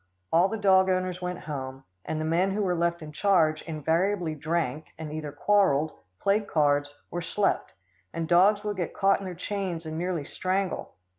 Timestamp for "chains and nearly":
9.35-10.23